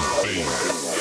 [0.00, 0.93] his.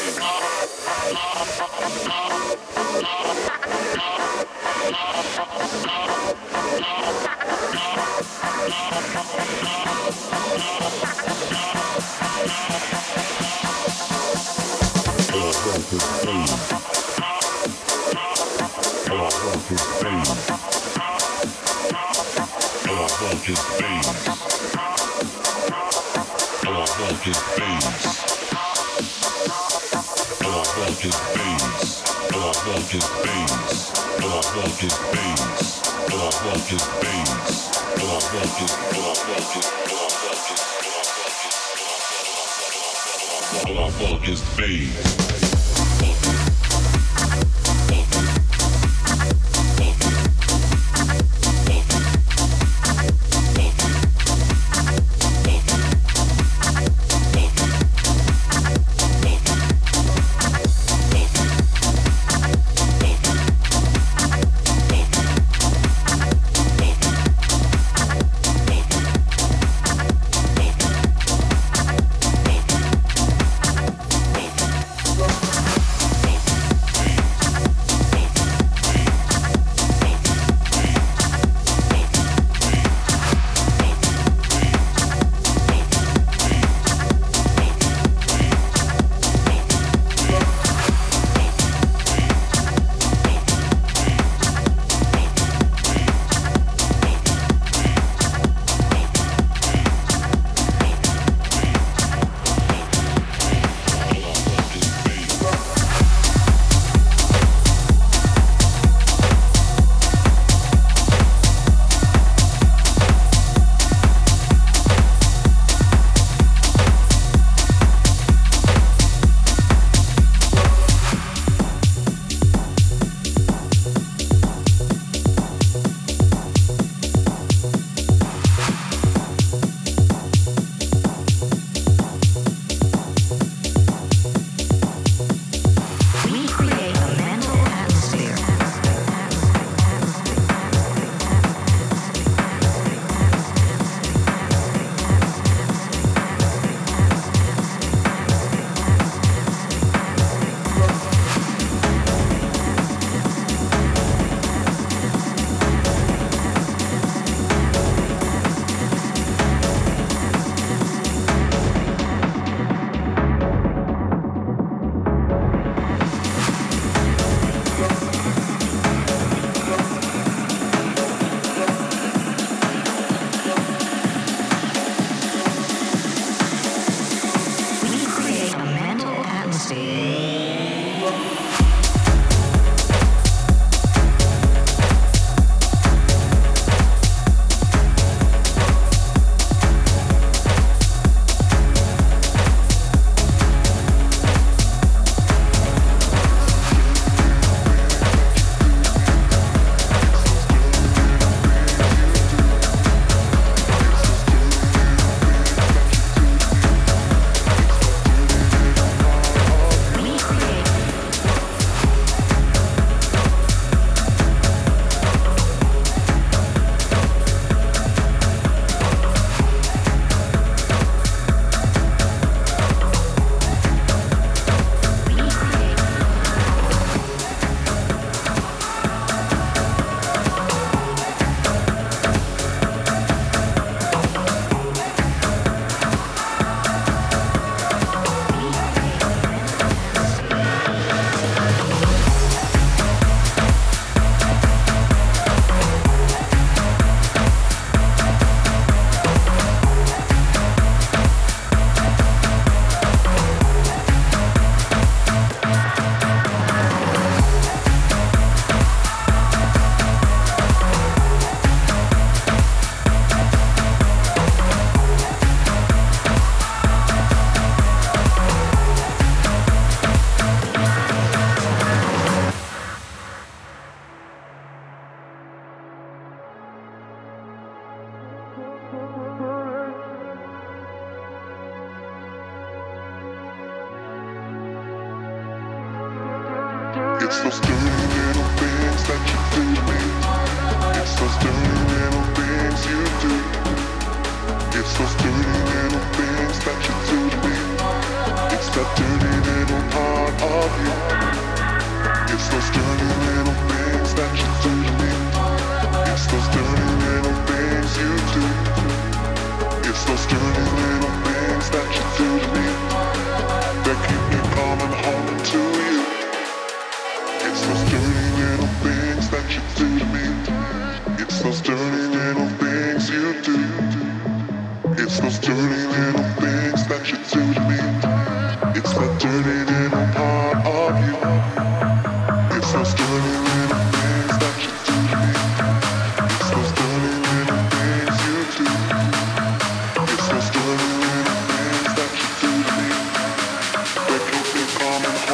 [344.80, 345.13] moment.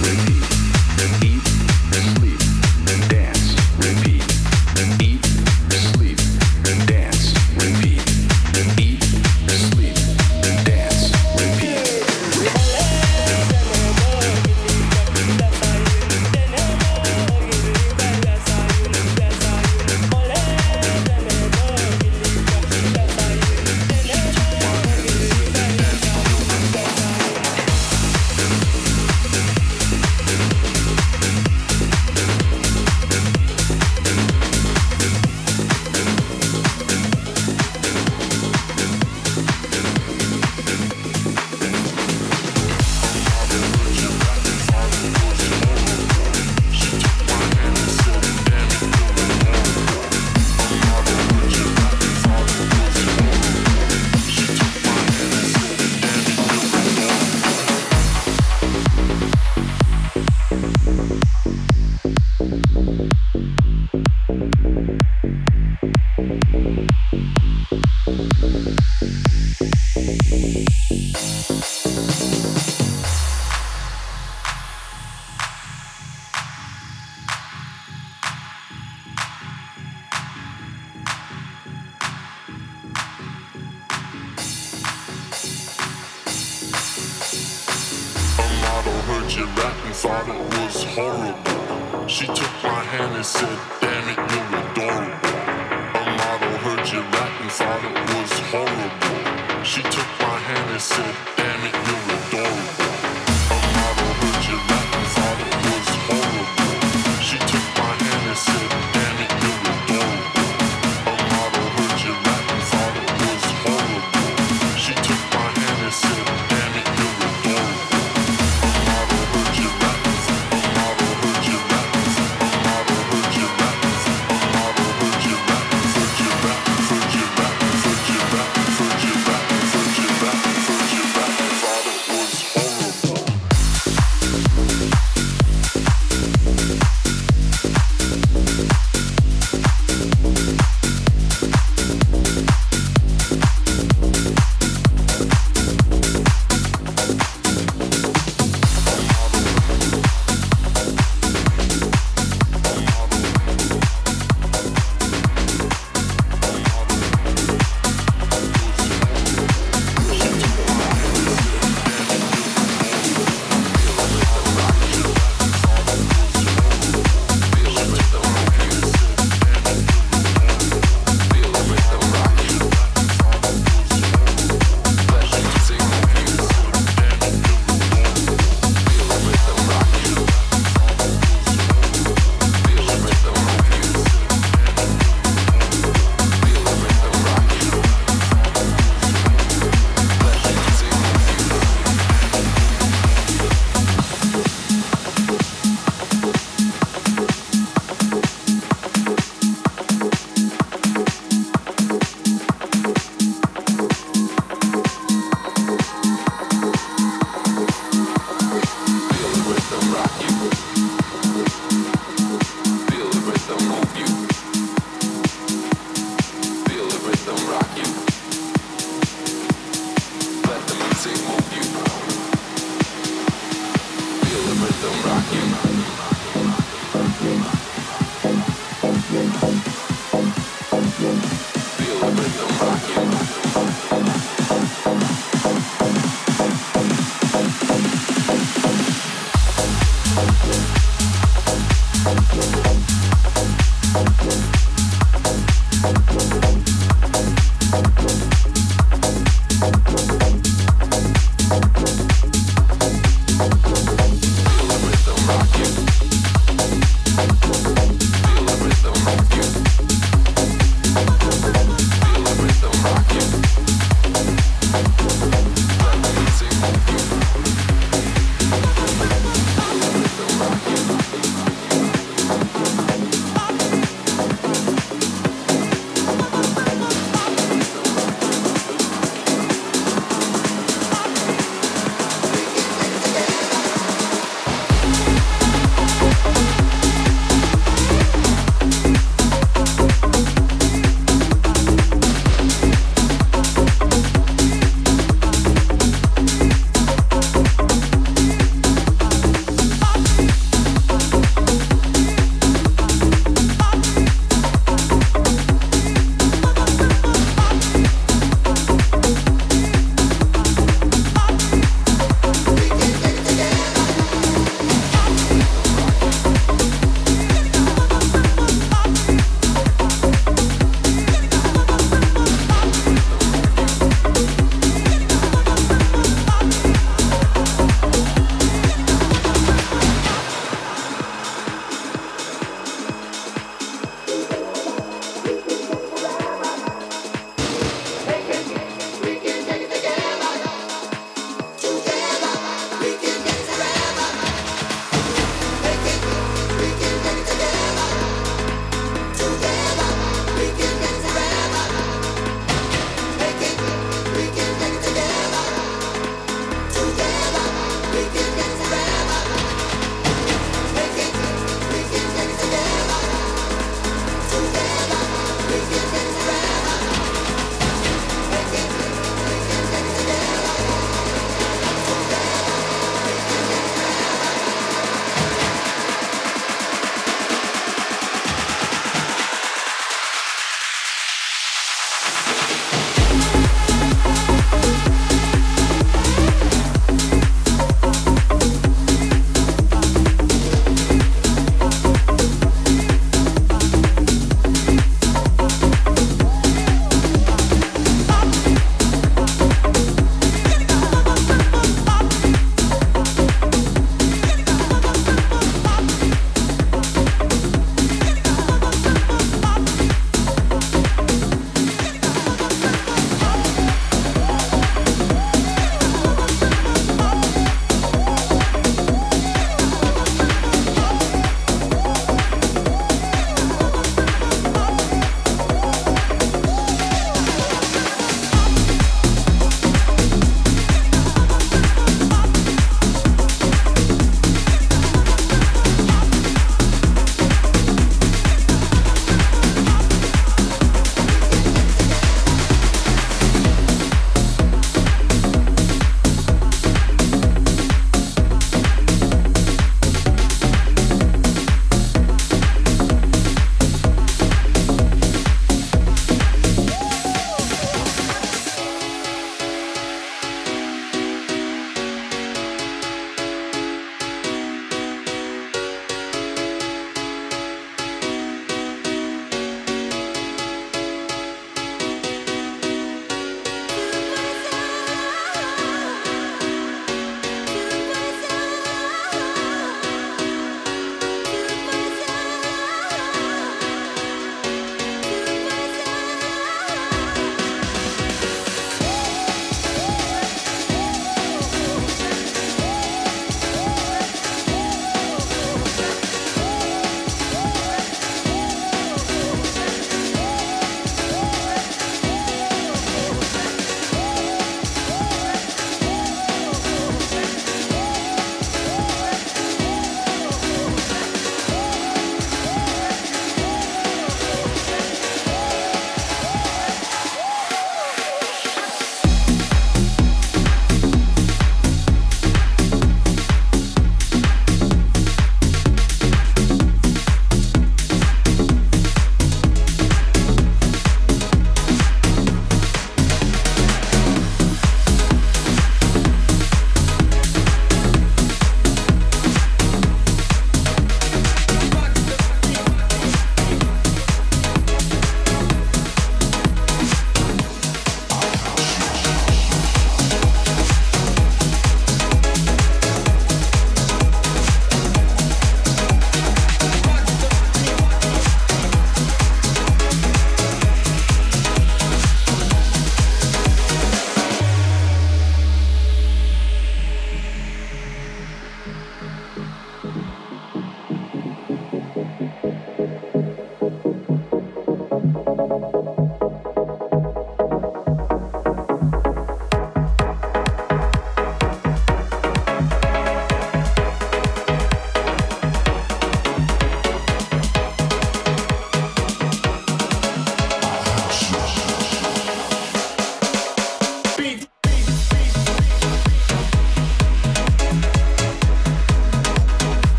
[0.00, 0.39] Ready.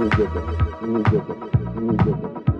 [0.00, 0.18] Thank
[2.06, 2.59] you.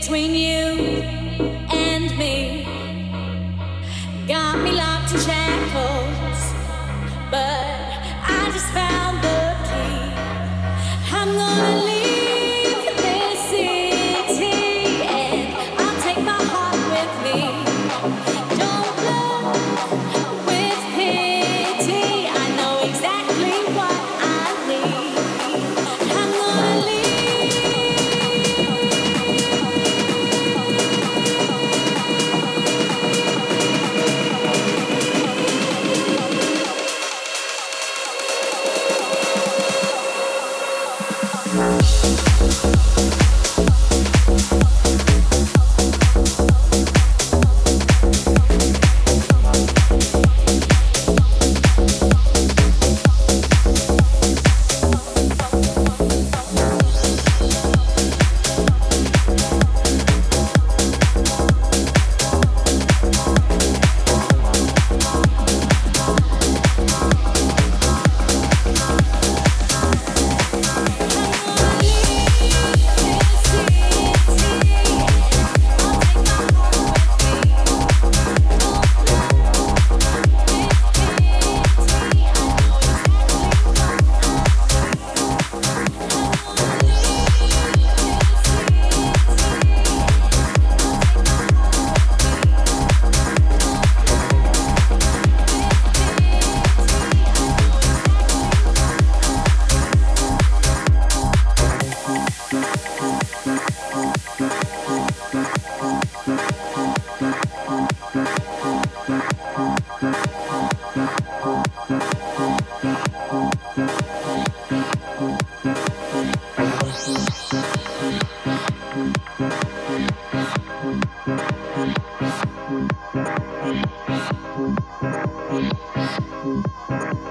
[0.00, 0.39] Between you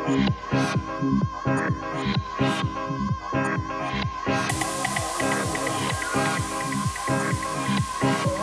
[0.06, 0.30] Thank
[8.28, 8.39] you.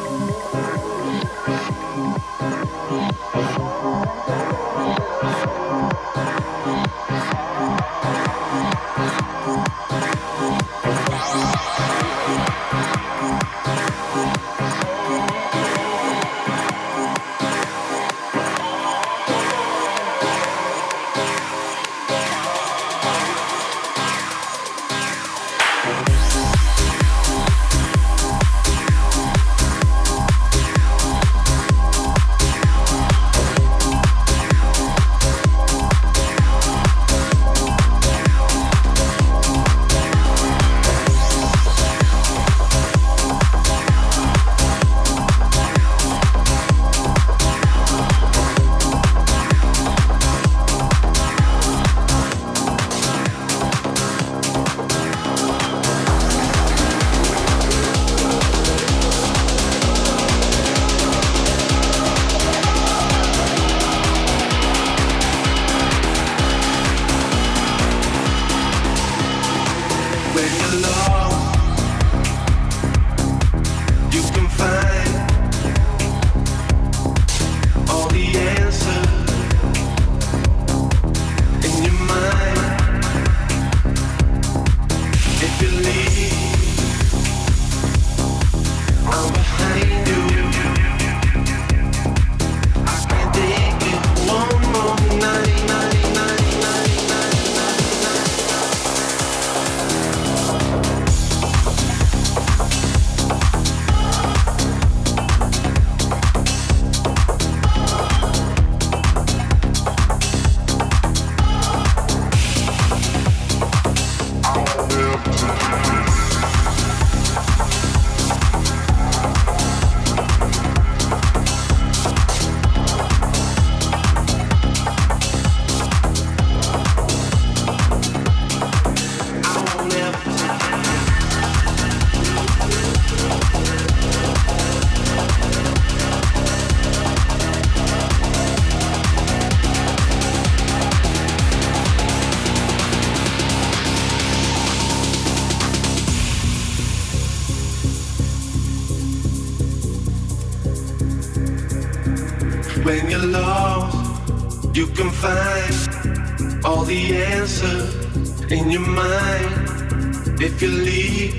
[158.51, 160.41] In your mind.
[160.41, 161.35] If you leave,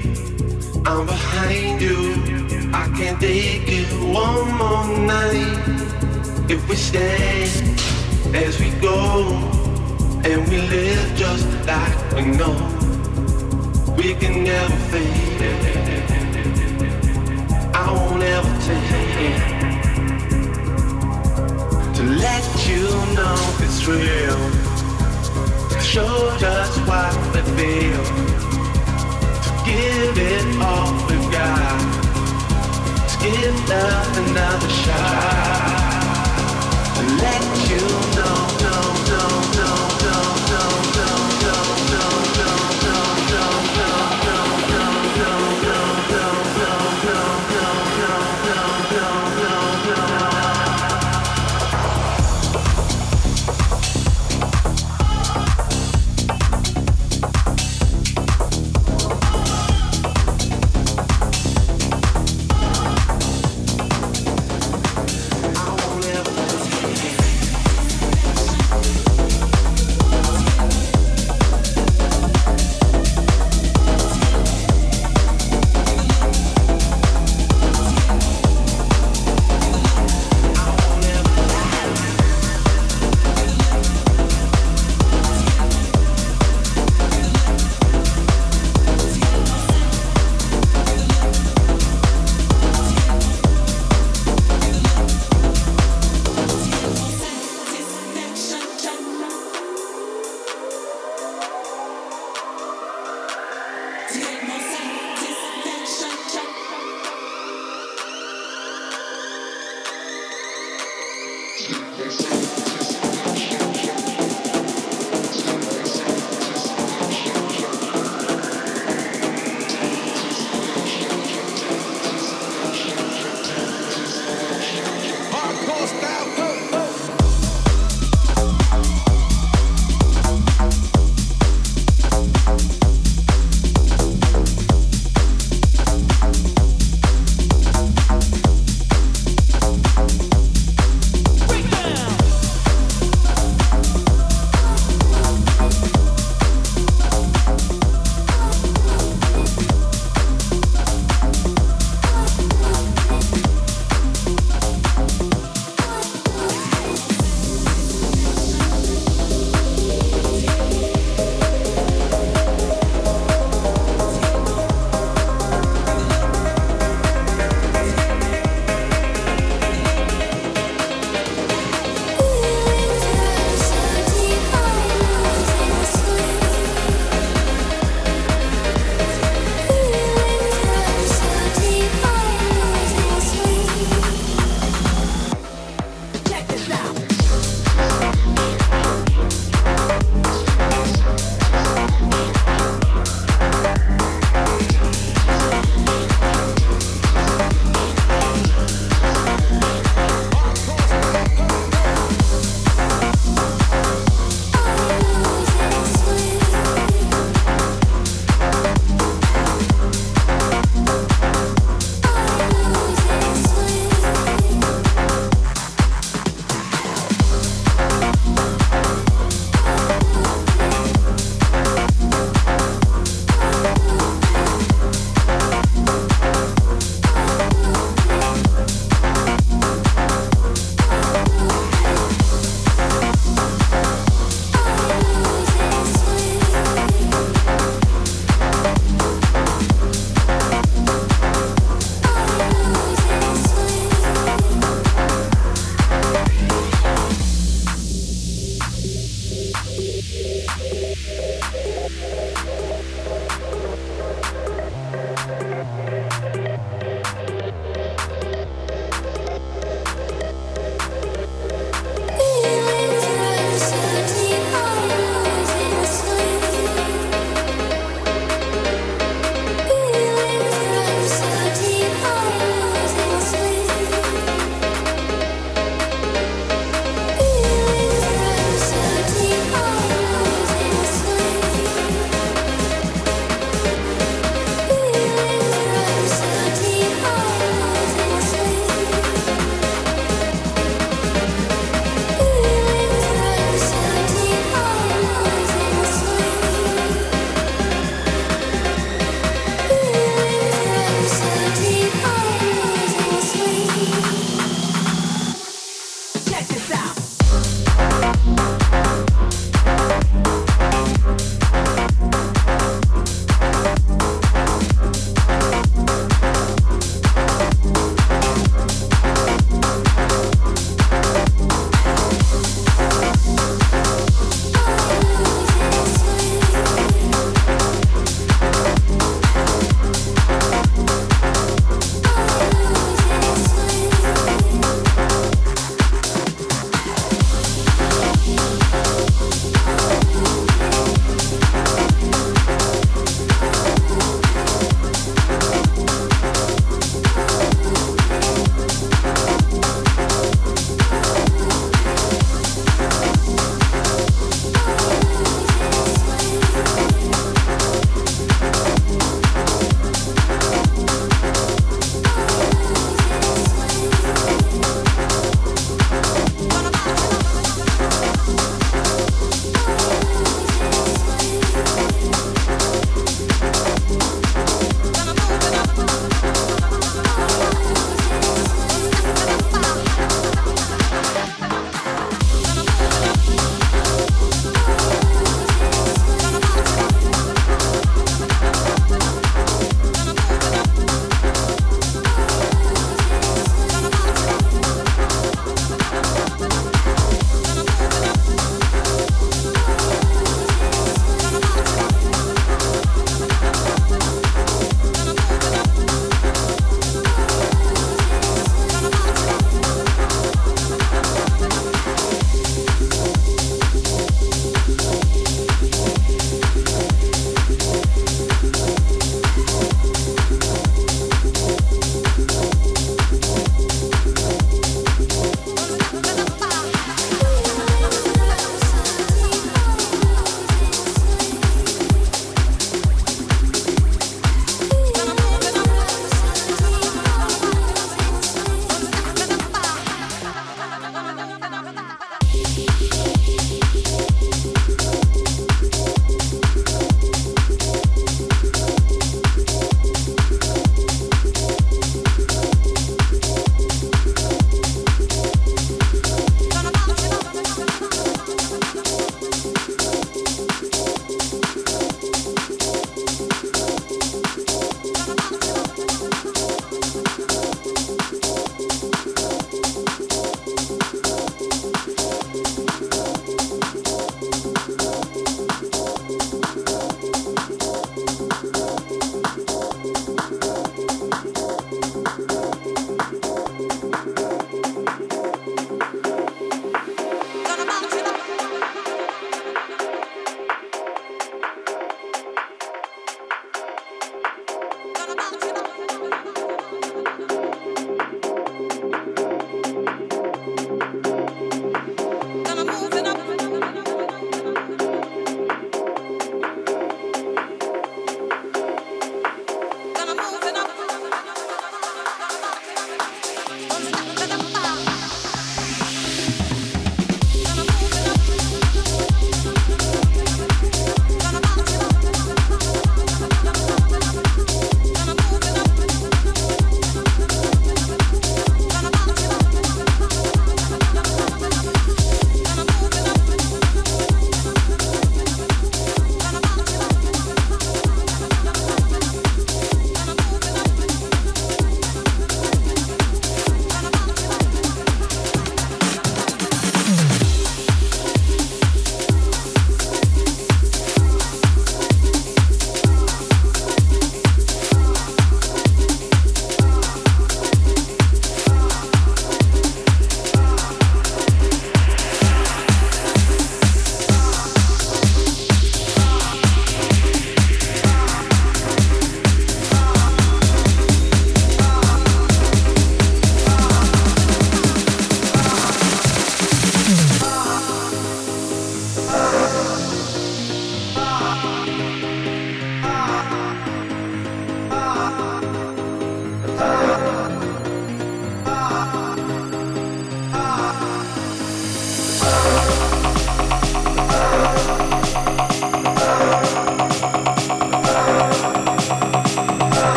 [0.88, 2.00] I'm behind you.
[2.74, 7.44] I can't take you one more night if we stay
[8.34, 9.30] as we go
[10.26, 12.58] and we live just like we know
[13.98, 15.42] we can never fade.
[17.76, 19.07] I won't ever take
[22.68, 22.88] you
[23.18, 24.42] know it's real.
[25.72, 28.06] To show just what we feel.
[29.46, 31.98] To give it all we've got
[33.20, 35.98] give love another shot.
[37.24, 38.17] Let you